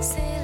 [0.00, 0.37] Say